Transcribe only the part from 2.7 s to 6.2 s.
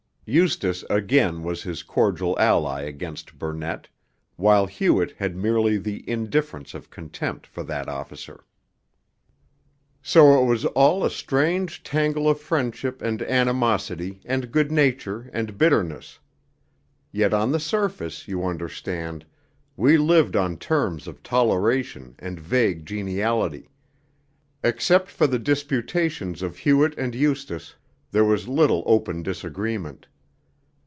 against Burnett, while Hewett had merely the